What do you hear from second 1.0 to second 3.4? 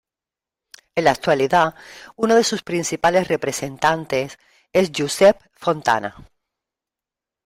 la actualidad uno de sus principales